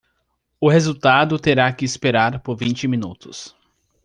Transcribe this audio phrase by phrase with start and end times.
[0.59, 3.55] O resultado terá que esperar por vinte minutos.